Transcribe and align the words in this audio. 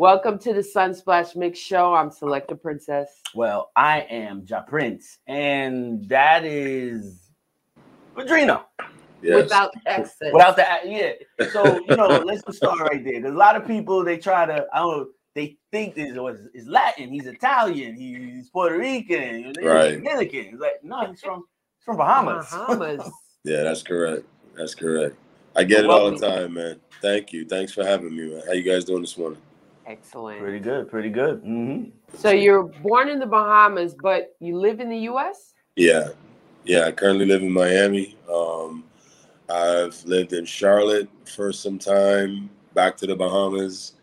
Welcome 0.00 0.38
to 0.38 0.54
the 0.54 0.62
Sunsplash 0.62 1.36
Mix 1.36 1.58
Show. 1.58 1.92
I'm 1.92 2.10
Selector 2.10 2.56
Princess. 2.56 3.20
Well, 3.34 3.70
I 3.76 4.00
am 4.08 4.46
Ja 4.48 4.62
Prince, 4.62 5.18
and 5.26 6.08
that 6.08 6.46
is 6.46 7.28
Padrino. 8.16 8.64
Yes. 9.20 9.42
Without 9.42 9.72
accent. 9.86 10.32
Without 10.32 10.56
the 10.56 10.64
yeah. 10.86 11.12
So 11.50 11.84
you 11.86 11.96
know, 11.96 12.06
let's 12.24 12.42
just 12.44 12.56
start 12.56 12.80
right 12.80 13.04
there. 13.04 13.20
There's 13.20 13.34
a 13.34 13.36
lot 13.36 13.56
of 13.56 13.66
people 13.66 14.02
they 14.02 14.16
try 14.16 14.46
to 14.46 14.66
I 14.72 14.78
don't 14.78 14.96
know. 14.96 15.06
They 15.34 15.58
think 15.70 15.96
this 15.96 16.16
was 16.16 16.48
is 16.54 16.66
Latin. 16.66 17.10
He's 17.10 17.26
Italian. 17.26 17.94
He's 17.94 18.48
Puerto 18.48 18.78
Rican. 18.78 19.52
He's 19.54 19.62
right. 19.62 20.02
Dominican. 20.02 20.44
He's 20.44 20.60
like 20.60 20.82
no, 20.82 21.10
he's 21.10 21.20
from 21.20 21.44
he's 21.76 21.84
from 21.84 21.98
Bahamas. 21.98 22.48
Bahamas. 22.50 23.02
yeah, 23.44 23.64
that's 23.64 23.82
correct. 23.82 24.24
That's 24.56 24.74
correct. 24.74 25.14
I 25.54 25.64
get 25.64 25.84
it 25.84 25.90
all 25.90 26.10
the 26.10 26.26
time, 26.26 26.54
man. 26.54 26.80
Thank 27.02 27.34
you. 27.34 27.44
Thanks 27.44 27.74
for 27.74 27.84
having 27.84 28.16
me, 28.16 28.30
man. 28.30 28.42
How 28.46 28.54
you 28.54 28.62
guys 28.62 28.86
doing 28.86 29.02
this 29.02 29.18
morning? 29.18 29.42
Excellent. 29.90 30.38
Pretty 30.38 30.60
good. 30.60 30.88
Pretty 30.88 31.10
good. 31.10 31.42
Mm-hmm. 31.42 31.90
So 32.16 32.30
you're 32.30 32.62
born 32.62 33.08
in 33.08 33.18
the 33.18 33.26
Bahamas, 33.26 33.96
but 34.00 34.36
you 34.38 34.56
live 34.56 34.78
in 34.78 34.88
the 34.88 34.98
U.S. 34.98 35.52
Yeah, 35.74 36.10
yeah. 36.64 36.84
I 36.84 36.92
currently 36.92 37.26
live 37.26 37.42
in 37.42 37.50
Miami. 37.50 38.16
Um, 38.32 38.84
I've 39.48 40.00
lived 40.04 40.32
in 40.32 40.44
Charlotte 40.44 41.08
for 41.24 41.52
some 41.52 41.76
time. 41.76 42.50
Back 42.72 42.96
to 42.98 43.06
the 43.08 43.16
Bahamas, 43.16 43.94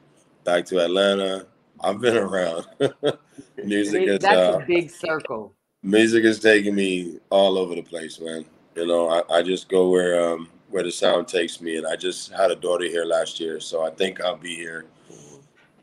back 0.44 0.66
to 0.66 0.84
Atlanta. 0.84 1.48
I've 1.80 2.02
been 2.02 2.17
around. 2.17 2.66
music 3.64 4.04
is 4.04 4.20
that's 4.20 4.56
uh, 4.56 4.59
a 4.62 4.66
big 4.66 4.90
circle. 4.90 5.54
Music 5.84 6.26
is 6.26 6.42
taking 6.42 6.76
me 6.76 7.20
all 7.30 7.58
over 7.58 7.76
the 7.76 7.81
place, 7.81 8.20
man. 8.20 8.44
You 8.76 8.88
know, 8.88 9.08
I, 9.08 9.38
I 9.38 9.42
just 9.42 9.70
go 9.70 9.90
where 9.90 10.34
um, 10.34 10.50
where 10.70 10.84
the 10.84 10.92
sound 10.92 11.30
takes 11.30 11.62
me, 11.62 11.78
and 11.78 11.88
I 11.88 11.95
just 11.95 12.34
had 12.34 12.52
a 12.52 12.58
daughter 12.58 12.84
here 12.84 13.06
last 13.06 13.40
year, 13.40 13.62
so 13.62 13.86
I 13.86 13.90
think 13.92 14.20
I'll 14.20 14.36
be 14.36 14.54
here 14.54 14.86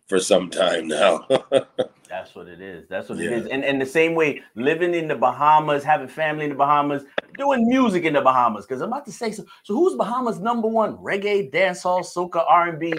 for 0.06 0.18
some 0.18 0.50
time 0.50 0.88
now. 0.88 1.26
That's 2.08 2.34
what 2.34 2.46
it 2.46 2.60
is. 2.60 2.86
That's 2.88 3.08
what 3.08 3.18
yeah. 3.18 3.30
it 3.30 3.32
is. 3.32 3.46
And 3.46 3.64
and 3.64 3.80
the 3.80 3.86
same 3.86 4.14
way, 4.14 4.42
living 4.54 4.94
in 4.94 5.08
the 5.08 5.16
Bahamas, 5.16 5.82
having 5.82 6.08
family 6.08 6.44
in 6.44 6.50
the 6.50 6.56
Bahamas, 6.56 7.04
doing 7.36 7.66
music 7.66 8.04
in 8.04 8.12
the 8.12 8.20
Bahamas. 8.20 8.66
Because 8.66 8.80
I'm 8.82 8.88
about 8.88 9.06
to 9.06 9.12
say 9.12 9.32
so. 9.32 9.44
So 9.64 9.74
who's 9.74 9.96
Bahamas 9.96 10.38
number 10.38 10.68
one? 10.68 10.96
Reggae, 10.98 11.50
dancehall, 11.50 12.04
soca, 12.04 12.44
R&B. 12.48 12.94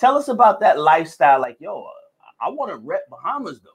Tell 0.00 0.16
us 0.16 0.28
about 0.28 0.60
that 0.60 0.78
lifestyle. 0.78 1.40
Like, 1.40 1.56
yo, 1.60 1.86
I 2.40 2.48
want 2.48 2.72
to 2.72 2.78
rep 2.78 3.08
Bahamas 3.08 3.60
though. 3.60 3.70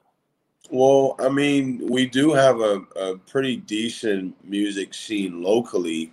Well, 0.70 1.16
I 1.18 1.28
mean, 1.28 1.86
we 1.90 2.06
do 2.06 2.32
have 2.32 2.60
a, 2.60 2.80
a 2.96 3.18
pretty 3.18 3.56
decent 3.56 4.34
music 4.44 4.94
scene 4.94 5.42
locally. 5.42 6.10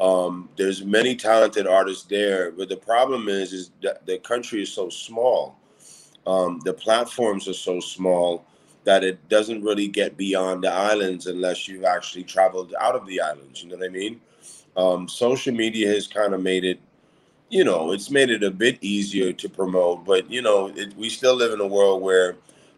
Um, 0.00 0.48
there's 0.56 0.84
many 0.84 1.14
talented 1.14 1.68
artists 1.68 2.02
there, 2.04 2.50
but 2.50 2.68
the 2.68 2.76
problem 2.76 3.28
is, 3.28 3.52
is 3.52 3.70
that 3.82 4.04
the 4.04 4.18
country 4.18 4.62
is 4.62 4.72
so 4.72 4.88
small 4.88 5.56
um, 6.26 6.60
the 6.64 6.72
platforms 6.72 7.48
are 7.48 7.54
so 7.54 7.80
small 7.80 8.44
that 8.84 9.02
it 9.02 9.28
doesn't 9.28 9.62
really 9.62 9.88
get 9.88 10.16
beyond 10.16 10.62
the 10.62 10.70
islands 10.70 11.26
unless 11.26 11.66
you've 11.66 11.84
actually 11.84 12.24
traveled 12.24 12.74
out 12.78 12.94
of 12.94 13.06
the 13.06 13.20
islands. 13.20 13.62
You 13.62 13.70
know 13.70 13.76
what 13.76 13.86
I 13.86 13.90
mean? 13.90 14.20
Um, 14.76 15.08
social 15.08 15.54
media 15.54 15.88
has 15.88 16.06
kind 16.06 16.34
of 16.34 16.42
made 16.42 16.64
it, 16.64 16.80
you 17.48 17.64
know, 17.64 17.92
it's 17.92 18.10
made 18.10 18.30
it 18.30 18.42
a 18.42 18.50
bit 18.50 18.78
easier 18.82 19.32
to 19.32 19.48
promote, 19.48 20.04
but 20.04 20.30
you 20.30 20.42
know, 20.42 20.68
it, 20.74 20.94
we 20.96 21.08
still 21.08 21.34
live 21.34 21.52
in 21.52 21.60
a 21.60 21.66
world 21.66 22.02
where 22.02 22.36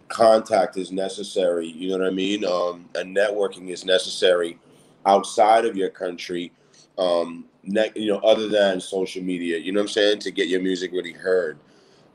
contact 0.08 0.77
is 0.77 0.92
necessary. 0.92 1.66
You 1.66 1.91
know 1.91 1.98
what 1.98 2.06
I 2.06 2.14
mean? 2.14 2.44
Um, 2.44 2.88
and 2.94 3.16
networking 3.16 3.70
is 3.70 3.84
necessary 3.84 4.58
outside 5.05 5.64
of 5.64 5.77
your 5.77 5.91
country. 5.91 6.53
Um, 6.98 7.47
ne- 7.64 7.92
you 7.94 8.12
know, 8.12 8.19
other 8.19 8.48
than 8.48 8.81
social 8.81 9.22
media. 9.22 9.58
You 9.58 9.72
know 9.72 9.81
what 9.81 9.84
I'm 9.84 9.92
saying? 9.92 10.20
To 10.20 10.31
get 10.31 10.48
your 10.48 10.60
music 10.60 10.92
really 10.92 11.12
heard. 11.12 11.58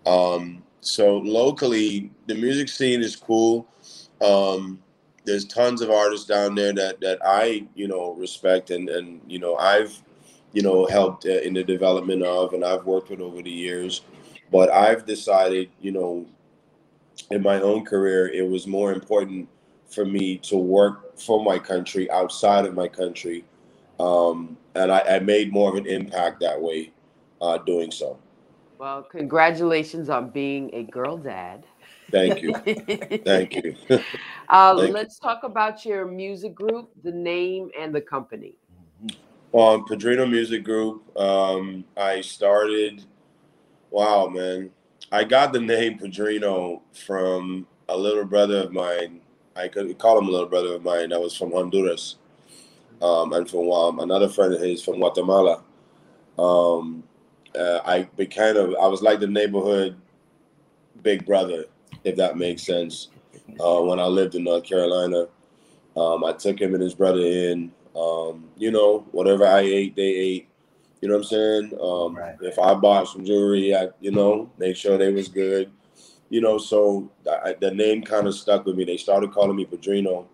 Um, 0.06 0.64
so 0.82 1.18
locally, 1.18 2.12
the 2.26 2.36
music 2.36 2.68
scene 2.68 3.02
is 3.02 3.16
cool. 3.16 3.68
Um, 4.20 4.80
there's 5.26 5.46
tons 5.46 5.82
of 5.82 5.92
artists 5.92 6.26
down 6.26 6.56
there 6.56 6.74
that 6.74 7.00
that 7.02 7.20
I 7.24 7.68
you 7.76 7.88
know 7.88 8.14
respect 8.14 8.72
and 8.72 8.90
and 8.90 9.22
you 9.28 9.38
know 9.38 9.56
I've 9.56 10.02
you 10.54 10.64
know 10.64 10.88
helped 10.88 11.26
uh, 11.26 11.42
in 11.42 11.54
the 11.54 11.64
development 11.64 12.24
of 12.24 12.54
and 12.54 12.66
I've 12.66 12.86
worked 12.86 13.12
with 13.12 13.22
over 13.22 13.42
the 13.42 13.52
years. 13.52 14.02
But 14.52 14.72
I've 14.72 15.06
decided 15.06 15.70
you 15.80 15.92
know 15.92 16.26
in 17.30 17.44
my 17.44 17.62
own 17.62 17.86
career 17.86 18.28
it 18.28 18.48
was 18.48 18.66
more 18.66 18.92
important 18.92 19.48
for 19.88 20.06
me 20.06 20.38
to 20.38 20.58
work 20.58 21.20
for 21.20 21.44
my 21.44 21.60
country 21.60 22.10
outside 22.10 22.66
of 22.66 22.74
my 22.74 22.88
country, 22.88 23.46
um, 24.00 24.58
and 24.74 24.92
I, 24.92 25.02
I 25.02 25.20
made 25.20 25.52
more 25.54 25.70
of 25.70 25.76
an 25.76 25.86
impact 25.86 26.40
that 26.40 26.60
way 26.60 26.92
uh, 27.40 27.60
doing 27.60 27.92
so. 27.92 28.18
Well, 28.82 29.04
congratulations 29.04 30.10
on 30.10 30.32
being 30.32 30.74
a 30.74 30.82
girl 30.82 31.16
dad. 31.16 31.68
Thank 32.10 32.42
you. 32.42 32.56
Thank 33.24 33.54
you. 33.54 33.76
uh, 34.50 34.76
Thank 34.76 34.92
let's 34.96 35.20
you. 35.22 35.30
talk 35.30 35.44
about 35.44 35.86
your 35.86 36.08
music 36.08 36.56
group, 36.56 36.90
the 37.04 37.12
name, 37.12 37.70
and 37.80 37.94
the 37.94 38.02
company. 38.02 38.56
Um, 39.54 39.86
Padrino 39.86 40.26
Music 40.26 40.64
Group. 40.64 41.16
Um, 41.16 41.86
I 41.96 42.22
started. 42.22 43.06
Wow, 43.92 44.30
man! 44.30 44.72
I 45.12 45.26
got 45.26 45.54
the 45.54 45.60
name 45.60 46.00
Padrino 46.00 46.82
from 47.06 47.68
a 47.88 47.96
little 47.96 48.26
brother 48.26 48.64
of 48.64 48.72
mine. 48.72 49.22
I 49.56 49.68
could 49.68 49.96
call 50.00 50.18
him 50.18 50.28
a 50.28 50.32
little 50.32 50.50
brother 50.50 50.74
of 50.74 50.84
mine 50.84 51.10
that 51.10 51.22
was 51.22 51.38
from 51.38 51.52
Honduras, 51.52 52.16
um, 53.00 53.32
and 53.34 53.48
from 53.48 53.72
um, 53.72 54.00
another 54.00 54.28
friend 54.28 54.56
of 54.56 54.60
his 54.60 54.84
from 54.84 54.96
Guatemala. 54.96 55.64
Um, 56.40 57.04
uh, 57.58 57.80
I 57.86 58.08
kind 58.26 58.58
of 58.58 58.76
I 58.82 58.88
was 58.88 59.02
like 59.02 59.20
the 59.20 59.28
neighborhood 59.28 59.96
big 61.04 61.26
brother, 61.26 61.66
if 62.04 62.16
that 62.18 62.38
makes 62.38 62.64
sense. 62.64 63.10
Uh, 63.60 63.82
when 63.82 64.00
I 64.00 64.06
lived 64.06 64.36
in 64.36 64.44
North 64.44 64.64
Carolina, 64.64 65.28
um, 65.98 66.24
I 66.24 66.34
took 66.34 66.60
him 66.60 66.74
and 66.74 66.84
his 66.84 66.94
brother 66.94 67.22
in. 67.22 67.72
Um, 67.96 68.50
you 68.58 68.72
know, 68.72 69.06
whatever 69.12 69.46
I 69.46 69.60
ate, 69.60 69.96
they 69.96 70.04
ate. 70.04 70.48
You 71.02 71.10
know 71.10 71.16
what 71.16 71.24
I'm 71.24 71.28
saying? 71.30 71.80
Um, 71.82 72.16
right. 72.16 72.36
If 72.42 72.60
I 72.60 72.74
bought 72.76 73.08
some 73.08 73.26
jewelry, 73.26 73.76
I 73.76 73.90
you 74.00 74.12
know 74.12 74.50
make 74.58 74.76
sure 74.76 74.98
they 74.98 75.12
was 75.12 75.28
good. 75.28 75.72
You 76.30 76.40
know, 76.40 76.58
so 76.58 77.12
I, 77.30 77.56
the 77.60 77.72
name 77.72 78.04
kind 78.04 78.28
of 78.28 78.36
stuck 78.36 78.66
with 78.66 78.78
me. 78.78 78.86
They 78.86 78.98
started 78.98 79.32
calling 79.32 79.58
me 79.58 79.66
Padrino. 79.66 80.28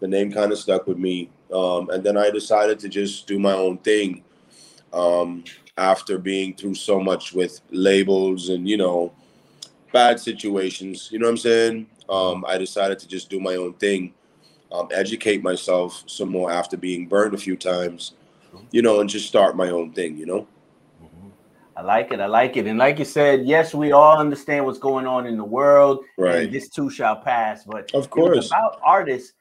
The 0.00 0.08
name 0.08 0.32
kind 0.32 0.52
of 0.52 0.58
stuck 0.58 0.86
with 0.86 0.98
me, 0.98 1.30
um, 1.52 1.90
and 1.90 2.02
then 2.02 2.16
I 2.16 2.30
decided 2.30 2.78
to 2.80 2.88
just 2.88 3.26
do 3.26 3.38
my 3.38 3.52
own 3.52 3.78
thing. 3.78 4.24
Um, 4.92 5.44
after 5.76 6.18
being 6.18 6.54
through 6.54 6.74
so 6.74 7.00
much 7.00 7.32
with 7.32 7.60
labels 7.70 8.48
and 8.48 8.68
you 8.68 8.76
know 8.76 9.12
bad 9.92 10.20
situations 10.20 11.08
you 11.10 11.18
know 11.18 11.26
what 11.26 11.32
i'm 11.32 11.36
saying 11.36 11.86
um, 12.08 12.44
i 12.46 12.56
decided 12.58 12.98
to 12.98 13.08
just 13.08 13.30
do 13.30 13.40
my 13.40 13.56
own 13.56 13.72
thing 13.74 14.12
um, 14.72 14.88
educate 14.92 15.42
myself 15.42 16.02
some 16.06 16.28
more 16.28 16.50
after 16.50 16.76
being 16.76 17.06
burned 17.06 17.34
a 17.34 17.38
few 17.38 17.56
times 17.56 18.14
you 18.70 18.82
know 18.82 19.00
and 19.00 19.10
just 19.10 19.26
start 19.26 19.56
my 19.56 19.70
own 19.70 19.92
thing 19.92 20.16
you 20.16 20.26
know 20.26 20.46
I 21.76 21.82
like 21.82 22.12
it. 22.12 22.20
I 22.20 22.26
like 22.26 22.56
it. 22.56 22.66
And 22.66 22.78
like 22.78 23.00
you 23.00 23.04
said, 23.04 23.44
yes, 23.46 23.74
we 23.74 23.90
all 23.90 24.18
understand 24.18 24.64
what's 24.64 24.78
going 24.78 25.06
on 25.06 25.26
in 25.26 25.36
the 25.36 25.44
world. 25.44 26.04
Right. 26.16 26.50
this 26.50 26.68
too 26.68 26.88
shall 26.88 27.16
pass. 27.16 27.64
But 27.64 27.92
of 27.94 28.10
course, 28.10 28.46
about 28.46 28.80
artists 28.84 29.32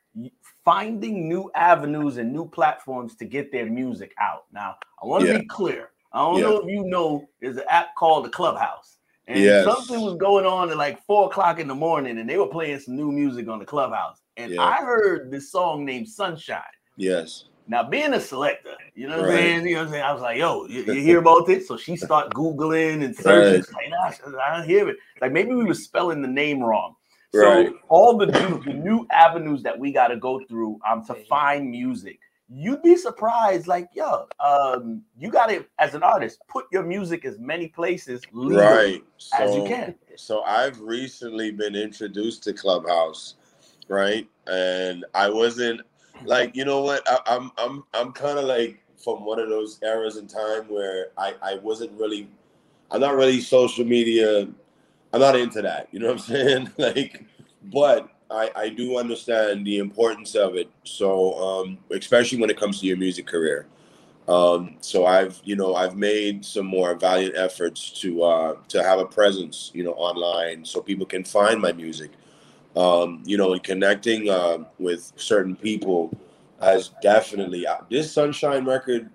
finding 0.65 1.27
new 1.27 1.51
avenues 1.55 2.17
and 2.17 2.31
new 2.31 2.47
platforms 2.47 3.15
to 3.17 3.25
get 3.25 3.51
their 3.51 3.65
music 3.65 4.13
out. 4.19 4.45
Now, 4.51 4.77
I 5.01 5.05
want 5.05 5.25
to 5.25 5.33
yeah. 5.33 5.39
be 5.39 5.45
clear. 5.45 5.89
I 6.13 6.19
don't 6.19 6.35
yeah. 6.37 6.43
know 6.43 6.59
if 6.59 6.69
you 6.69 6.83
know, 6.83 7.27
there's 7.41 7.57
an 7.57 7.63
app 7.69 7.95
called 7.95 8.25
the 8.25 8.29
Clubhouse. 8.29 8.97
And 9.27 9.39
yes. 9.39 9.65
something 9.65 10.01
was 10.01 10.15
going 10.15 10.45
on 10.45 10.69
at 10.69 10.77
like 10.77 11.03
four 11.05 11.27
o'clock 11.27 11.59
in 11.59 11.67
the 11.67 11.75
morning, 11.75 12.19
and 12.19 12.29
they 12.29 12.37
were 12.37 12.47
playing 12.47 12.79
some 12.79 12.95
new 12.95 13.11
music 13.11 13.47
on 13.47 13.57
the 13.57 13.65
Clubhouse. 13.65 14.21
And 14.35 14.53
yeah. 14.53 14.61
I 14.61 14.77
heard 14.77 15.31
this 15.31 15.51
song 15.51 15.85
named 15.85 16.09
Sunshine. 16.09 16.61
Yes. 16.97 17.45
Now, 17.67 17.83
being 17.83 18.13
a 18.13 18.19
selector, 18.19 18.75
you 18.93 19.07
know 19.07 19.21
what 19.21 19.29
right. 19.29 19.35
I'm 19.35 19.39
saying? 19.39 19.67
You 19.67 19.75
know 19.75 19.79
what 19.79 19.85
I'm 19.85 19.91
saying? 19.91 20.03
I 20.03 20.13
was 20.13 20.21
like, 20.21 20.37
yo, 20.37 20.65
you, 20.65 20.83
you 20.83 21.01
hear 21.01 21.19
about 21.19 21.47
this? 21.47 21.67
So 21.67 21.77
she 21.77 21.95
start 21.95 22.33
Googling 22.33 23.05
and 23.05 23.15
searching. 23.15 23.63
Right. 23.73 23.91
Like, 23.91 24.25
nah, 24.25 24.39
I 24.45 24.57
don't 24.57 24.67
hear 24.67 24.89
it. 24.89 24.97
Like 25.21 25.31
maybe 25.31 25.53
we 25.53 25.63
were 25.63 25.73
spelling 25.73 26.21
the 26.21 26.27
name 26.27 26.61
wrong. 26.61 26.95
So 27.33 27.41
right. 27.41 27.73
all 27.87 28.17
the 28.17 28.25
new, 28.25 28.63
the 28.63 28.73
new 28.73 29.07
avenues 29.09 29.63
that 29.63 29.79
we 29.79 29.93
got 29.93 30.09
to 30.09 30.17
go 30.17 30.41
through 30.47 30.79
um, 30.87 31.05
to 31.05 31.15
find 31.15 31.71
music 31.71 32.19
you'd 32.49 32.81
be 32.81 32.95
surprised. 32.95 33.67
Like, 33.67 33.89
yo, 33.93 34.27
um, 34.39 35.01
you 35.17 35.29
got 35.29 35.47
to, 35.49 35.65
as 35.79 35.95
an 35.95 36.03
artist, 36.03 36.39
put 36.49 36.65
your 36.71 36.83
music 36.83 37.25
as 37.25 37.39
many 37.39 37.67
places 37.67 38.21
right 38.33 39.03
so, 39.17 39.43
as 39.43 39.55
you 39.55 39.63
can. 39.63 39.95
So 40.15 40.43
I've 40.43 40.79
recently 40.81 41.51
been 41.51 41.75
introduced 41.75 42.43
to 42.43 42.53
Clubhouse, 42.53 43.35
right? 43.87 44.27
And 44.47 45.05
I 45.13 45.29
wasn't 45.29 45.81
like, 46.25 46.55
you 46.55 46.65
know 46.65 46.81
what? 46.81 47.03
I, 47.07 47.19
I'm 47.25 47.51
I'm 47.57 47.83
I'm 47.93 48.11
kind 48.11 48.37
of 48.39 48.45
like 48.45 48.79
from 49.03 49.25
one 49.25 49.39
of 49.39 49.49
those 49.49 49.79
eras 49.83 50.17
in 50.17 50.27
time 50.27 50.63
where 50.69 51.07
I 51.17 51.33
I 51.41 51.55
wasn't 51.55 51.91
really, 51.99 52.29
I'm 52.91 53.01
not 53.01 53.15
really 53.15 53.41
social 53.41 53.85
media. 53.85 54.47
I'm 55.13 55.19
not 55.21 55.35
into 55.35 55.61
that. 55.61 55.89
You 55.91 55.99
know 55.99 56.07
what 56.07 56.13
I'm 56.13 56.19
saying? 56.19 56.71
like, 56.77 57.25
but 57.65 58.09
I, 58.33 58.49
I 58.55 58.69
do 58.69 58.97
understand 58.97 59.65
the 59.65 59.77
importance 59.77 60.35
of 60.35 60.55
it. 60.55 60.69
So, 60.83 61.33
um, 61.41 61.77
especially 61.91 62.39
when 62.39 62.49
it 62.49 62.57
comes 62.57 62.79
to 62.79 62.87
your 62.87 62.97
music 62.97 63.27
career. 63.27 63.67
Um, 64.27 64.77
so 64.79 65.05
I've, 65.05 65.39
you 65.43 65.55
know, 65.55 65.75
I've 65.75 65.97
made 65.97 66.45
some 66.45 66.65
more 66.65 66.95
valiant 66.95 67.35
efforts 67.35 67.89
to 68.01 68.23
uh, 68.23 68.55
to 68.69 68.81
have 68.81 68.99
a 68.99 69.05
presence, 69.05 69.69
you 69.73 69.83
know, 69.83 69.93
online, 69.93 70.63
so 70.63 70.81
people 70.81 71.05
can 71.05 71.23
find 71.23 71.61
my 71.61 71.73
music. 71.73 72.11
Um, 72.75 73.21
you 73.25 73.37
know, 73.37 73.53
and 73.53 73.61
connecting 73.61 74.29
uh, 74.29 74.59
with 74.79 75.11
certain 75.15 75.55
people 75.55 76.17
has 76.59 76.89
definitely 77.01 77.67
uh, 77.67 77.77
this 77.89 78.11
Sunshine 78.11 78.65
record. 78.65 79.09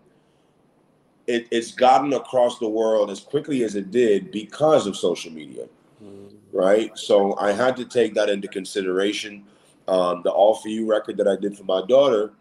It, 1.26 1.48
it's 1.50 1.72
gotten 1.72 2.12
across 2.14 2.58
the 2.58 2.68
world 2.68 3.10
as 3.10 3.20
quickly 3.20 3.62
as 3.62 3.74
it 3.74 3.90
did 3.90 4.30
because 4.30 4.86
of 4.86 4.96
social 4.96 5.32
media. 5.32 5.66
Right? 6.52 6.96
So 6.96 7.36
I 7.38 7.52
had 7.52 7.76
to 7.76 7.84
take 7.84 8.14
that 8.14 8.28
into 8.28 8.48
consideration. 8.48 9.44
Um, 9.86 10.22
the 10.22 10.30
All 10.30 10.54
for 10.54 10.68
You 10.68 10.88
record 10.88 11.16
that 11.16 11.28
I 11.28 11.36
did 11.36 11.56
for 11.56 11.64
my 11.64 11.82
daughter 11.86 12.32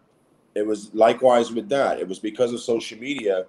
it 0.58 0.66
was 0.66 0.92
likewise 0.92 1.52
with 1.52 1.68
that. 1.68 2.00
It 2.00 2.08
was 2.08 2.18
because 2.18 2.52
of 2.52 2.60
social 2.60 2.98
media 2.98 3.46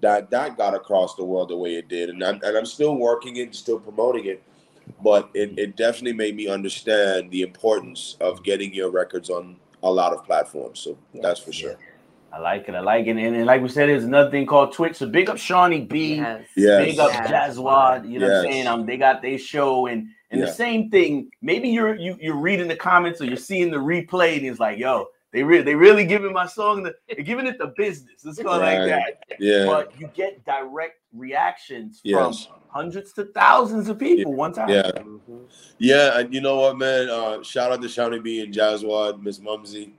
that 0.00 0.30
that 0.30 0.56
got 0.56 0.74
across 0.74 1.14
the 1.14 1.24
world 1.24 1.48
the 1.48 1.56
way 1.56 1.74
it 1.74 1.88
did, 1.88 2.10
and 2.10 2.22
I'm 2.22 2.40
and 2.42 2.56
I'm 2.56 2.66
still 2.66 2.96
working 2.96 3.36
it, 3.36 3.42
and 3.42 3.56
still 3.56 3.80
promoting 3.80 4.26
it, 4.26 4.42
but 5.02 5.30
it, 5.34 5.58
it 5.58 5.76
definitely 5.76 6.12
made 6.12 6.36
me 6.36 6.48
understand 6.48 7.30
the 7.30 7.42
importance 7.42 8.16
of 8.20 8.42
getting 8.44 8.74
your 8.74 8.90
records 8.90 9.30
on 9.30 9.56
a 9.82 9.90
lot 9.90 10.12
of 10.12 10.24
platforms. 10.24 10.80
So 10.80 10.98
yes, 11.12 11.22
that's 11.22 11.40
for 11.40 11.52
sure. 11.52 11.78
I 12.32 12.38
like 12.38 12.68
it. 12.68 12.74
I 12.74 12.80
like 12.80 13.06
it. 13.06 13.10
And, 13.10 13.36
and, 13.36 13.46
like 13.46 13.62
we 13.62 13.68
said, 13.68 13.88
there's 13.88 14.04
another 14.04 14.30
thing 14.30 14.46
called 14.46 14.72
Twitch. 14.72 14.96
So 14.96 15.06
big 15.06 15.28
up 15.28 15.38
Shawnee 15.38 15.80
B. 15.80 16.16
Yes. 16.16 16.46
yes. 16.56 16.84
Big 16.84 16.98
up 16.98 17.10
yes. 17.12 17.56
Jazzwad. 17.56 18.08
You 18.08 18.18
know 18.20 18.26
yes. 18.26 18.36
what 18.36 18.46
I'm 18.46 18.52
saying? 18.52 18.66
Um, 18.66 18.86
they 18.86 18.96
got 18.96 19.22
their 19.22 19.38
show 19.38 19.86
and 19.86 20.08
and 20.30 20.40
yeah. 20.40 20.46
the 20.46 20.52
same 20.52 20.90
thing. 20.90 21.30
Maybe 21.42 21.68
you're 21.68 21.96
you 21.96 22.16
you're 22.20 22.36
reading 22.36 22.68
the 22.68 22.76
comments 22.76 23.20
or 23.20 23.24
you're 23.24 23.36
seeing 23.36 23.70
the 23.70 23.78
replay 23.78 24.36
and 24.36 24.46
it's 24.46 24.60
like, 24.60 24.78
yo, 24.78 25.08
they 25.32 25.42
really, 25.44 25.62
they 25.62 25.74
really 25.74 26.04
giving 26.04 26.32
my 26.32 26.46
song 26.46 26.82
the, 26.82 26.94
they're 27.08 27.24
giving 27.24 27.46
it 27.46 27.58
the 27.58 27.72
business. 27.76 28.24
Let's 28.24 28.42
go 28.42 28.58
right. 28.58 28.78
like 28.78 28.88
that. 28.88 29.38
Yeah. 29.38 29.66
But 29.66 29.98
you 29.98 30.08
get 30.14 30.44
direct 30.44 31.00
reactions 31.14 32.00
yes. 32.02 32.46
from 32.46 32.54
hundreds 32.68 33.12
to 33.14 33.26
thousands 33.26 33.88
of 33.88 33.98
people 33.98 34.32
yeah. 34.32 34.36
one 34.36 34.52
time. 34.52 34.68
Yeah. 34.68 34.90
Mm-hmm. 34.96 35.38
Yeah, 35.78 36.18
and 36.18 36.34
you 36.34 36.40
know 36.40 36.56
what, 36.56 36.78
man? 36.78 37.08
Uh, 37.08 37.42
shout 37.42 37.70
out 37.70 37.80
to 37.82 37.88
Shawnee 37.88 38.18
B 38.18 38.40
and 38.40 38.52
Jazzwad, 38.52 39.22
Miss 39.22 39.40
Mumsy, 39.40 39.94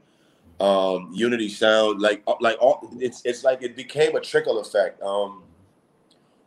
um, 0.61 1.09
Unity 1.13 1.49
Sound. 1.49 2.01
Like, 2.01 2.21
uh, 2.27 2.35
like 2.39 2.57
all 2.61 2.89
it's 2.99 3.21
it's 3.25 3.43
like 3.43 3.63
it 3.63 3.75
became 3.75 4.15
a 4.15 4.21
trickle 4.21 4.59
effect. 4.59 5.01
Um, 5.01 5.43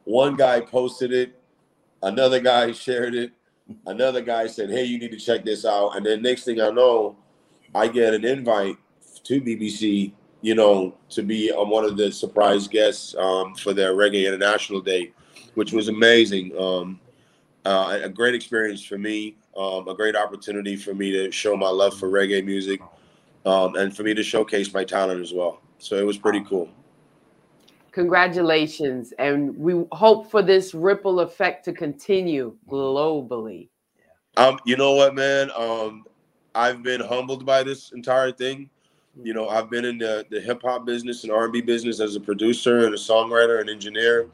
one 0.04 0.36
guy 0.36 0.60
posted 0.60 1.12
it, 1.12 1.38
another 2.02 2.40
guy 2.40 2.72
shared 2.72 3.14
it, 3.14 3.32
another 3.86 4.20
guy 4.20 4.46
said, 4.46 4.70
"Hey, 4.70 4.84
you 4.84 4.98
need 4.98 5.10
to 5.10 5.18
check 5.18 5.44
this 5.44 5.64
out," 5.64 5.96
and 5.96 6.06
then 6.06 6.22
next 6.22 6.44
thing 6.44 6.60
I 6.60 6.70
know 6.70 7.16
I 7.74 7.88
get 7.88 8.14
an 8.14 8.24
invite 8.24 8.76
to 9.24 9.40
BBC, 9.40 10.12
you 10.42 10.54
know, 10.54 10.94
to 11.10 11.22
be 11.22 11.50
on 11.50 11.68
one 11.68 11.84
of 11.84 11.96
the 11.96 12.12
surprise 12.12 12.68
guests 12.68 13.14
um, 13.16 13.54
for 13.54 13.72
their 13.72 13.94
Reggae 13.94 14.28
International 14.28 14.80
Day, 14.80 15.12
which 15.54 15.72
was 15.72 15.88
amazing. 15.88 16.56
Um, 16.58 17.00
uh, 17.64 18.00
a 18.02 18.08
great 18.10 18.34
experience 18.34 18.84
for 18.84 18.98
me, 18.98 19.36
um, 19.56 19.88
a 19.88 19.94
great 19.94 20.14
opportunity 20.14 20.76
for 20.76 20.94
me 20.94 21.10
to 21.12 21.30
show 21.32 21.56
my 21.56 21.70
love 21.70 21.98
for 21.98 22.10
reggae 22.10 22.44
music, 22.44 22.78
um, 23.44 23.76
and 23.76 23.96
for 23.96 24.02
me 24.02 24.14
to 24.14 24.22
showcase 24.22 24.72
my 24.72 24.84
talent 24.84 25.20
as 25.20 25.32
well. 25.32 25.60
So 25.78 25.96
it 25.96 26.06
was 26.06 26.18
pretty 26.18 26.42
cool. 26.44 26.68
Congratulations, 27.92 29.12
and 29.18 29.56
we 29.56 29.84
hope 29.92 30.30
for 30.30 30.42
this 30.42 30.74
ripple 30.74 31.20
effect 31.20 31.64
to 31.66 31.72
continue 31.72 32.56
globally. 32.68 33.68
Um, 34.36 34.58
you 34.64 34.76
know 34.76 34.94
what, 34.94 35.14
man? 35.14 35.50
Um, 35.56 36.04
I've 36.56 36.82
been 36.82 37.00
humbled 37.00 37.46
by 37.46 37.62
this 37.62 37.92
entire 37.92 38.32
thing. 38.32 38.68
You 39.22 39.32
know, 39.32 39.48
I've 39.48 39.70
been 39.70 39.84
in 39.84 39.98
the, 39.98 40.26
the 40.28 40.40
hip 40.40 40.62
hop 40.62 40.84
business 40.84 41.22
and 41.22 41.32
R 41.32 41.44
and 41.44 41.52
B 41.52 41.60
business 41.60 42.00
as 42.00 42.16
a 42.16 42.20
producer 42.20 42.84
and 42.86 42.94
a 42.94 42.98
songwriter 42.98 43.60
and 43.60 43.70
engineer 43.70 44.28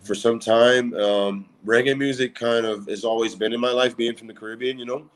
for 0.00 0.16
some 0.16 0.40
time. 0.40 0.92
Um, 0.94 1.46
reggae 1.64 1.96
music 1.96 2.34
kind 2.34 2.66
of 2.66 2.86
has 2.88 3.04
always 3.04 3.36
been 3.36 3.52
in 3.52 3.60
my 3.60 3.70
life, 3.70 3.96
being 3.96 4.16
from 4.16 4.26
the 4.26 4.34
Caribbean. 4.34 4.80
You 4.80 4.86
know, 4.86 5.10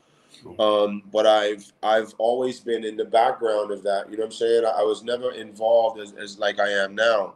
um, 0.59 1.03
but 1.11 1.27
I've 1.27 1.71
I've 1.83 2.13
always 2.17 2.59
been 2.59 2.83
in 2.83 2.97
the 2.97 3.05
background 3.05 3.71
of 3.71 3.83
that. 3.83 4.09
You 4.09 4.17
know 4.17 4.23
what 4.23 4.27
I'm 4.27 4.31
saying? 4.31 4.65
I, 4.65 4.81
I 4.81 4.83
was 4.83 5.03
never 5.03 5.31
involved 5.31 5.99
as, 5.99 6.13
as 6.13 6.39
like 6.39 6.59
I 6.59 6.69
am 6.69 6.95
now. 6.95 7.33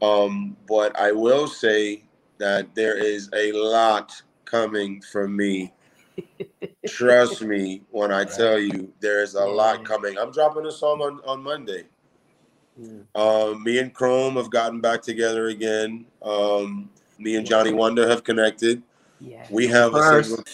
Um, 0.00 0.56
but 0.68 0.98
I 0.98 1.12
will 1.12 1.48
say 1.48 2.04
that 2.38 2.74
there 2.74 2.96
is 2.96 3.30
a 3.34 3.52
lot 3.52 4.12
coming 4.44 5.02
from 5.02 5.36
me 5.36 5.72
Trust 6.86 7.42
me 7.42 7.82
when 7.90 8.12
I 8.12 8.24
tell 8.24 8.58
you 8.58 8.92
there's 9.00 9.34
a 9.34 9.44
lot 9.44 9.84
coming. 9.84 10.18
I'm 10.18 10.32
dropping 10.32 10.66
a 10.66 10.72
song 10.72 11.00
on, 11.00 11.20
on 11.26 11.42
Monday. 11.42 11.84
Um, 13.14 13.62
me 13.64 13.78
and 13.78 13.92
Chrome 13.92 14.36
have 14.36 14.50
gotten 14.50 14.80
back 14.80 15.02
together 15.02 15.48
again. 15.48 16.06
Um, 16.22 16.90
me 17.18 17.36
and 17.36 17.46
Johnny 17.46 17.72
Wonder 17.72 18.08
have 18.08 18.24
connected. 18.24 18.82
We 19.50 19.66
have 19.68 19.94
a 19.94 20.02
single. 20.02 20.44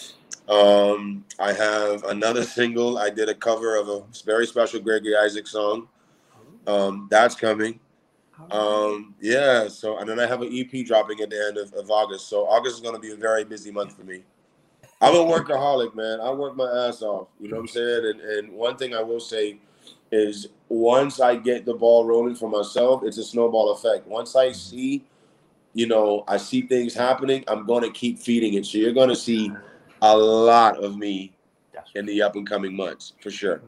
Um, 0.47 1.25
I 1.39 1.53
have 1.53 2.03
another 2.05 2.43
single. 2.57 2.97
I 2.97 3.09
did 3.09 3.29
a 3.29 3.35
cover 3.35 3.75
of 3.75 3.89
a 3.89 4.03
very 4.25 4.45
special 4.45 4.79
Gregory 4.79 5.15
Isaac 5.15 5.47
song. 5.47 5.87
Um, 6.67 7.07
that's 7.09 7.35
coming. 7.35 7.79
Um, 8.51 9.15
yeah. 9.21 9.67
So, 9.67 9.97
and 9.97 10.09
then 10.09 10.19
I 10.19 10.27
have 10.27 10.41
an 10.41 10.49
EP 10.51 10.85
dropping 10.85 11.21
at 11.21 11.29
the 11.29 11.45
end 11.47 11.57
of, 11.57 11.73
of 11.73 11.89
August. 11.89 12.29
So 12.29 12.47
August 12.47 12.75
is 12.75 12.81
going 12.81 12.95
to 12.95 13.01
be 13.01 13.11
a 13.11 13.15
very 13.15 13.43
busy 13.43 13.71
month 13.71 13.95
for 13.95 14.03
me. 14.03 14.23
I'm 15.01 15.15
a 15.15 15.19
workaholic, 15.19 15.93
man. 15.93 16.19
I 16.21 16.31
work 16.31 16.55
my 16.55 16.87
ass 16.87 17.01
off. 17.01 17.27
You 17.39 17.49
know 17.49 17.57
what 17.57 17.63
I'm 17.63 17.67
saying? 17.67 18.05
And 18.05 18.21
and 18.21 18.53
one 18.53 18.77
thing 18.77 18.95
I 18.95 19.01
will 19.01 19.19
say 19.19 19.59
is 20.11 20.47
once 20.69 21.19
I 21.19 21.35
get 21.35 21.65
the 21.65 21.73
ball 21.73 22.05
rolling 22.05 22.35
for 22.35 22.49
myself, 22.49 23.03
it's 23.03 23.17
a 23.17 23.23
snowball 23.23 23.73
effect. 23.73 24.07
Once 24.07 24.35
I 24.35 24.51
see, 24.51 25.03
you 25.73 25.87
know, 25.87 26.23
I 26.27 26.37
see 26.37 26.61
things 26.61 26.93
happening, 26.93 27.43
I'm 27.47 27.65
gonna 27.65 27.91
keep 27.91 28.19
feeding 28.19 28.53
it. 28.53 28.65
So 28.65 28.77
you're 28.77 28.93
gonna 28.93 29.15
see 29.15 29.51
a 30.05 30.15
lot 30.15 30.83
of 30.83 30.97
me 30.97 31.35
in 31.95 32.05
the 32.05 32.21
up 32.21 32.35
and 32.35 32.47
coming 32.47 32.75
months 32.75 33.13
for 33.21 33.31
sure. 33.31 33.61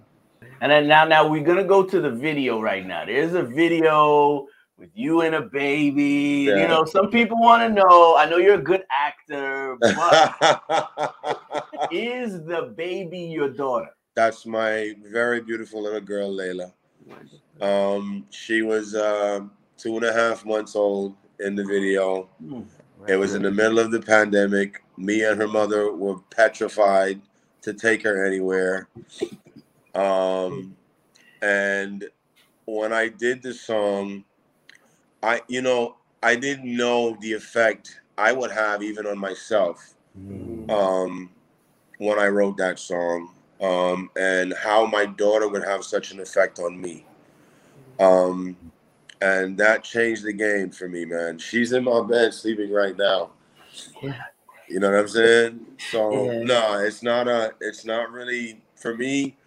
And 0.62 0.72
then 0.72 0.88
now, 0.88 1.06
now 1.06 1.28
we're 1.28 1.44
gonna 1.44 1.64
go 1.64 1.84
to 1.84 2.00
the 2.00 2.10
video 2.10 2.62
right 2.62 2.86
now. 2.86 3.06
There's 3.06 3.34
a 3.34 3.44
video 3.44 4.48
with 4.78 4.90
you 4.94 5.22
and 5.22 5.36
a 5.36 5.42
baby. 5.42 6.46
Yeah. 6.48 6.62
You 6.62 6.68
know, 6.68 6.86
some 6.86 7.10
people 7.10 7.40
want 7.40 7.64
to 7.64 7.70
know. 7.70 8.16
I 8.16 8.30
know 8.30 8.38
you're 8.38 8.56
a 8.56 8.62
good 8.62 8.84
actor, 8.92 9.78
but 9.80 11.14
is 11.92 12.44
the 12.44 12.74
baby 12.76 13.20
your 13.20 13.50
daughter? 13.50 13.90
That's 14.16 14.46
my 14.46 14.96
very 15.12 15.42
beautiful 15.42 15.84
little 15.84 16.02
girl, 16.02 16.32
Layla. 16.32 16.72
Um, 17.62 18.26
she 18.30 18.62
was 18.62 18.96
uh, 18.96 19.42
two 19.78 19.96
and 19.96 20.06
a 20.06 20.14
half 20.14 20.46
months 20.46 20.76
old 20.76 21.16
in 21.40 21.56
the 21.56 21.64
video. 21.64 22.30
Mm, 22.44 22.66
it 23.08 23.16
was 23.16 23.36
in 23.36 23.42
the 23.44 23.52
middle 23.52 23.80
of 23.80 23.92
the 23.92 24.02
pandemic. 24.02 24.84
Me 24.98 25.24
and 25.24 25.40
her 25.40 25.48
mother 25.48 25.94
were 25.94 26.18
petrified 26.36 27.22
to 27.62 27.74
take 27.74 28.04
her 28.04 28.26
anywhere. 28.26 28.88
Um, 29.94 30.76
and 31.42 32.06
when 32.66 32.94
I 32.94 33.10
did 33.10 33.42
the 33.42 33.54
song, 33.54 34.24
I, 35.24 35.42
you 35.48 35.62
know, 35.62 35.98
I 36.24 36.36
didn't 36.36 36.76
know 36.76 37.18
the 37.22 37.34
effect 37.34 38.02
I 38.18 38.32
would 38.32 38.52
have 38.52 38.82
even 38.82 39.06
on 39.06 39.18
myself 39.18 39.94
mm. 40.20 40.70
um, 40.72 41.30
when 42.00 42.20
I 42.20 42.28
wrote 42.28 42.58
that 42.58 42.80
song, 42.80 43.34
um, 43.62 44.10
and 44.18 44.54
how 44.54 44.86
my 44.86 45.06
daughter 45.06 45.48
would 45.48 45.64
have 45.64 45.84
such 45.84 46.12
an 46.12 46.20
effect 46.20 46.60
on 46.60 46.80
me. 46.80 47.06
Um, 48.00 48.56
and 49.22 49.58
that 49.58 49.84
changed 49.84 50.24
the 50.24 50.34
game 50.34 50.70
for 50.70 50.88
me, 50.88 51.06
man. 51.06 51.40
She's 51.40 51.72
in 51.72 51.84
my 51.84 52.02
bed 52.02 52.34
sleeping 52.34 52.72
right 52.72 52.96
now. 52.96 53.32
You 54.68 54.80
know 54.80 54.92
what 54.92 55.00
I'm 55.00 55.08
saying? 55.08 55.66
So 55.92 56.32
yeah. 56.32 56.44
no, 56.44 56.80
it's 56.80 57.02
not 57.02 57.28
a. 57.28 57.54
It's 57.62 57.86
not 57.86 58.12
really 58.12 58.62
for 58.76 58.96
me. 58.96 59.38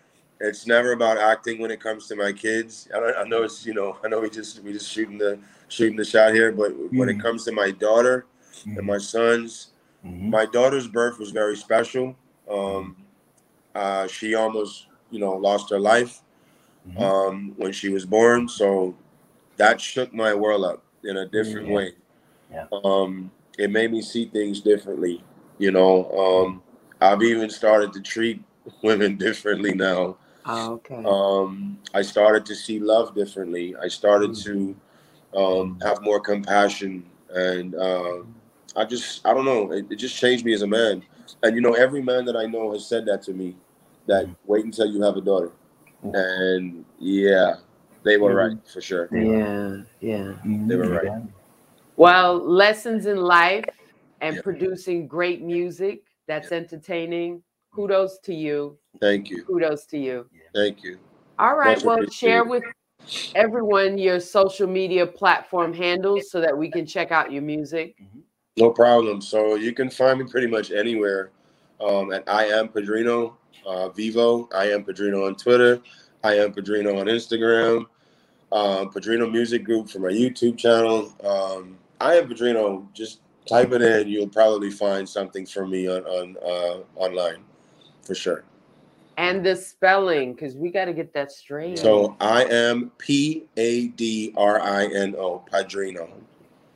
It's 0.40 0.66
never 0.66 0.92
about 0.92 1.18
acting 1.18 1.60
when 1.60 1.70
it 1.70 1.80
comes 1.80 2.08
to 2.08 2.16
my 2.16 2.32
kids. 2.32 2.88
I, 2.94 3.12
I 3.20 3.24
know 3.24 3.42
it's 3.42 3.66
you 3.66 3.74
know 3.74 3.98
I 4.02 4.08
know 4.08 4.20
we 4.20 4.30
just 4.30 4.62
we 4.62 4.72
just 4.72 4.90
shooting 4.90 5.18
the 5.18 5.38
shooting 5.68 5.96
the 5.96 6.04
shot 6.04 6.32
here, 6.32 6.52
but 6.52 6.72
mm-hmm. 6.72 6.96
when 6.96 7.08
it 7.08 7.12
mm-hmm. 7.12 7.22
comes 7.22 7.44
to 7.44 7.52
my 7.52 7.70
daughter 7.70 8.26
mm-hmm. 8.60 8.78
and 8.78 8.86
my 8.86 8.96
sons, 8.96 9.72
mm-hmm. 10.04 10.30
my 10.30 10.46
daughter's 10.46 10.88
birth 10.88 11.18
was 11.18 11.30
very 11.30 11.56
special. 11.56 12.16
Um, 12.50 12.96
uh, 13.74 14.06
she 14.06 14.34
almost 14.34 14.86
you 15.10 15.20
know 15.20 15.32
lost 15.32 15.68
her 15.70 15.80
life 15.80 16.22
mm-hmm. 16.88 17.02
um, 17.02 17.52
when 17.58 17.72
she 17.72 17.90
was 17.90 18.06
born, 18.06 18.48
so 18.48 18.96
that 19.58 19.78
shook 19.78 20.14
my 20.14 20.32
world 20.32 20.64
up 20.64 20.82
in 21.04 21.18
a 21.18 21.26
different 21.26 21.68
way. 21.68 21.92
Yeah. 22.50 22.66
Um, 22.84 23.30
it 23.58 23.70
made 23.70 23.92
me 23.92 24.02
see 24.02 24.26
things 24.26 24.60
differently. 24.60 25.22
You 25.58 25.70
know, 25.70 26.10
um, 26.12 26.62
I've 27.00 27.22
even 27.22 27.50
started 27.50 27.92
to 27.94 28.00
treat 28.00 28.42
women 28.82 29.16
differently 29.16 29.74
now. 29.74 30.16
Oh, 30.46 30.72
okay. 30.74 31.02
Um, 31.06 31.78
I 31.94 32.02
started 32.02 32.46
to 32.46 32.54
see 32.54 32.78
love 32.78 33.14
differently. 33.14 33.76
I 33.76 33.88
started 33.88 34.30
mm-hmm. 34.30 34.72
to 35.32 35.38
um, 35.38 35.80
have 35.82 36.02
more 36.02 36.20
compassion, 36.20 37.04
and 37.34 37.74
uh, 37.74 38.22
I 38.74 38.84
just, 38.84 39.26
I 39.26 39.34
don't 39.34 39.44
know, 39.44 39.72
it, 39.72 39.86
it, 39.90 39.96
just 39.96 40.16
changed 40.16 40.44
me 40.44 40.54
as 40.54 40.62
a 40.62 40.66
man. 40.66 41.02
And 41.42 41.54
you 41.54 41.60
know, 41.60 41.74
every 41.74 42.02
man 42.02 42.24
that 42.24 42.36
I 42.36 42.46
know 42.46 42.72
has 42.72 42.86
said 42.86 43.06
that 43.06 43.22
to 43.22 43.32
me. 43.32 43.56
That 44.06 44.24
mm-hmm. 44.24 44.32
wait 44.46 44.64
until 44.64 44.86
you 44.86 45.02
have 45.02 45.16
a 45.16 45.20
daughter, 45.20 45.52
mm-hmm. 46.04 46.14
and 46.14 46.84
yeah, 46.98 47.56
They 48.02 48.16
were 48.16 48.34
right 48.34 48.56
for 48.66 48.80
sure. 48.80 49.08
Yeah, 49.14 49.82
yeah. 50.00 50.34
They 50.44 50.74
were 50.74 50.88
right. 50.88 51.22
Well, 52.00 52.38
lessons 52.38 53.04
in 53.04 53.18
life 53.18 53.66
and 54.22 54.42
producing 54.42 55.06
great 55.06 55.42
music 55.42 56.04
that's 56.26 56.50
entertaining. 56.50 57.42
Kudos 57.74 58.20
to 58.20 58.34
you. 58.34 58.78
Thank 59.02 59.28
you. 59.28 59.44
Kudos 59.44 59.84
to 59.88 59.98
you. 59.98 60.24
Thank 60.54 60.82
you. 60.82 60.98
All 61.38 61.56
right. 61.56 61.82
well, 61.82 62.02
share 62.08 62.44
with 62.44 62.64
everyone 63.34 63.98
your 63.98 64.18
social 64.18 64.66
media 64.66 65.06
platform 65.06 65.74
handles 65.74 66.30
so 66.30 66.40
that 66.40 66.56
we 66.56 66.70
can 66.70 66.86
check 66.86 67.12
out 67.12 67.30
your 67.30 67.42
music. 67.42 67.96
No 68.56 68.70
problem. 68.70 69.20
So 69.20 69.56
you 69.56 69.74
can 69.74 69.90
find 69.90 70.20
me 70.20 70.24
pretty 70.24 70.46
much 70.46 70.70
anywhere 70.70 71.32
um, 71.82 72.14
at 72.14 72.26
I 72.26 72.46
am 72.46 72.68
Padrino 72.68 73.36
uh, 73.66 73.90
Vivo. 73.90 74.48
I 74.54 74.70
am 74.70 74.84
Padrino 74.84 75.26
on 75.26 75.34
Twitter. 75.34 75.82
I 76.24 76.38
am 76.38 76.54
Padrino 76.54 76.98
on 76.98 77.08
Instagram. 77.08 77.84
Um, 78.52 78.88
Padrino 78.88 79.28
Music 79.28 79.64
Group 79.64 79.90
for 79.90 79.98
my 79.98 80.08
YouTube 80.08 80.56
channel. 80.56 81.12
Um, 81.22 81.76
I 82.00 82.14
am 82.16 82.28
Padrino. 82.28 82.88
Just 82.92 83.20
type 83.46 83.72
it 83.72 83.82
in. 83.82 84.08
You'll 84.08 84.28
probably 84.28 84.70
find 84.70 85.08
something 85.08 85.46
from 85.46 85.70
me 85.70 85.88
on, 85.88 86.04
on 86.04 86.36
uh, 86.44 87.00
online 87.00 87.44
for 88.02 88.14
sure. 88.14 88.44
And 89.16 89.44
the 89.44 89.54
spelling, 89.54 90.32
because 90.32 90.56
we 90.56 90.70
got 90.70 90.86
to 90.86 90.94
get 90.94 91.12
that 91.12 91.30
straight. 91.30 91.78
So 91.78 92.16
I 92.20 92.44
am 92.44 92.90
P 92.96 93.44
A 93.56 93.88
D 93.88 94.32
R 94.36 94.60
I 94.60 94.86
N 94.86 95.14
O, 95.18 95.44
Padrino. 95.50 96.08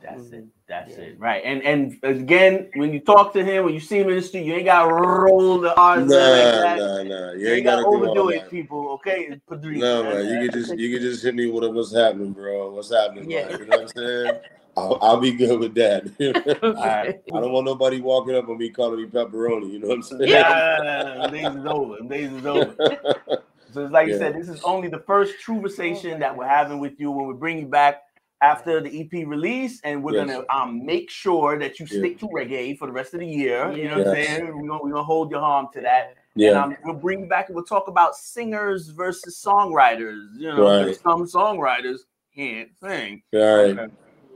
That's 0.03 0.29
it. 0.29 0.45
That's 0.67 0.91
yeah. 0.91 1.05
it. 1.05 1.19
Right. 1.19 1.41
And 1.43 1.63
and 1.63 1.97
again, 2.03 2.69
when 2.75 2.93
you 2.93 2.99
talk 2.99 3.33
to 3.33 3.43
him, 3.43 3.65
when 3.65 3.73
you 3.73 3.79
see 3.79 3.99
him 3.99 4.09
in 4.09 4.17
the 4.17 4.21
street, 4.21 4.45
you 4.45 4.53
ain't 4.53 4.65
got 4.65 4.87
to 4.87 4.93
roll 4.93 5.59
the 5.59 5.75
R's 5.75 6.07
nah, 6.07 6.15
like 6.15 6.33
that. 6.33 6.77
Nah, 6.77 7.03
nah. 7.03 7.31
You, 7.31 7.39
you 7.39 7.53
ain't, 7.53 7.63
got 7.63 7.77
to 7.77 7.85
overdo 7.85 8.29
it, 8.29 8.49
people. 8.49 8.89
Okay. 8.93 9.39
No, 9.51 10.03
man. 10.03 10.25
You 10.25 10.49
can 10.49 10.59
just 10.59 10.77
you 10.77 10.93
can 10.93 11.01
just 11.01 11.23
hit 11.23 11.33
me 11.33 11.49
with 11.49 11.71
what's 11.73 11.95
happening, 11.95 12.31
bro. 12.31 12.71
What's 12.71 12.93
happening, 12.93 13.29
yeah. 13.29 13.49
You 13.49 13.65
know 13.65 13.77
what 13.77 13.81
I'm 13.81 13.87
saying? 13.87 14.39
I'll, 14.77 14.97
I'll, 15.01 15.19
be 15.19 15.31
good 15.31 15.59
with 15.59 15.73
that. 15.75 16.03
I, 16.77 17.19
I 17.35 17.39
don't 17.39 17.51
want 17.51 17.65
nobody 17.65 18.01
walking 18.01 18.35
up 18.35 18.49
on 18.49 18.57
me 18.57 18.69
calling 18.69 19.01
me 19.01 19.07
pepperoni. 19.07 19.71
You 19.71 19.79
know 19.79 19.87
what 19.87 19.95
I'm 19.95 20.03
saying? 20.03 20.29
Yeah, 20.29 21.27
days 21.31 21.55
is 21.55 21.65
over. 21.65 21.99
Days 22.01 22.31
is 22.31 22.45
over. 22.45 23.43
So 23.73 23.83
it's 23.83 23.91
like 23.91 24.07
yeah. 24.07 24.13
you 24.13 24.19
said, 24.19 24.35
this 24.37 24.47
is 24.47 24.63
only 24.63 24.87
the 24.87 24.99
first 24.99 25.37
true 25.41 25.55
conversation 25.55 26.17
that 26.21 26.37
we're 26.37 26.47
having 26.47 26.79
with 26.79 26.97
you. 26.97 27.11
When 27.11 27.27
we 27.27 27.33
bring 27.33 27.59
you 27.59 27.65
back 27.65 28.03
after 28.41 28.79
the 28.79 29.01
EP 29.01 29.27
release, 29.27 29.81
and 29.83 30.01
we're 30.01 30.13
yes. 30.13 30.27
gonna 30.27 30.45
um, 30.49 30.85
make 30.85 31.09
sure 31.09 31.59
that 31.59 31.77
you 31.77 31.85
stick 31.85 32.17
to 32.19 32.27
reggae 32.29 32.77
for 32.77 32.87
the 32.87 32.93
rest 32.93 33.13
of 33.13 33.19
the 33.19 33.27
year. 33.27 33.73
You 33.73 33.89
know 33.89 33.97
what. 33.97 34.07
I'm 34.07 34.13
saying? 34.13 34.45
We're 34.45 34.65
gonna, 34.65 34.79
we're 34.81 34.91
gonna 34.91 35.03
hold 35.03 35.29
your 35.29 35.41
arm 35.41 35.67
to 35.73 35.81
that. 35.81 36.15
Yeah. 36.35 36.63
And 36.63 36.73
um, 36.73 36.77
we'll 36.85 36.95
bring 36.95 37.19
you 37.19 37.25
back 37.25 37.49
and 37.49 37.55
we'll 37.55 37.65
talk 37.65 37.89
about 37.89 38.15
singers 38.15 38.87
versus 38.87 39.43
songwriters. 39.43 40.25
You 40.37 40.55
know, 40.55 40.85
right. 40.85 40.95
some 40.95 41.25
songwriters 41.25 41.99
can't 42.33 42.69
sing. 42.79 43.23
Right. 43.33 43.77
Okay. 43.77 43.87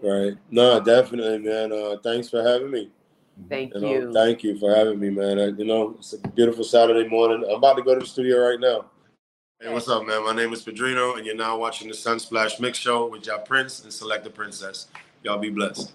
Right. 0.02 0.38
No, 0.50 0.80
definitely, 0.80 1.40
man. 1.40 1.72
Uh, 1.72 1.98
thanks 2.02 2.30
for 2.30 2.42
having 2.42 2.72
me. 2.72 2.90
Thank 3.50 3.74
you. 3.76 3.88
you. 3.88 4.14
Thank 4.14 4.44
you 4.44 4.58
for 4.58 4.74
having 4.74 5.00
me, 5.00 5.10
man. 5.10 5.40
I, 5.40 5.46
you 5.48 5.66
know, 5.66 5.96
it's 6.00 6.14
a 6.14 6.28
beautiful 6.30 6.64
Saturday 6.64 7.08
morning. 7.08 7.44
I'm 7.48 7.56
about 7.56 7.78
to 7.78 7.84
go 7.84 7.94
to 7.94 8.02
the 8.02 8.06
studio 8.06 8.50
right 8.50 8.60
now. 8.60 8.86
Hey, 9.62 9.74
what's 9.74 9.90
up, 9.90 10.06
man? 10.06 10.24
My 10.24 10.34
name 10.34 10.54
is 10.54 10.62
Padrino, 10.64 11.16
and 11.16 11.26
you're 11.26 11.36
now 11.36 11.58
watching 11.58 11.90
the 11.90 11.94
Sunsplash 11.94 12.60
Mix 12.62 12.78
Show 12.78 13.08
with 13.08 13.26
Ja 13.26 13.40
Prince 13.40 13.84
and 13.84 13.92
Selector 13.92 14.30
Princess. 14.30 14.88
Y'all 15.24 15.38
be 15.38 15.50
blessed. 15.50 15.94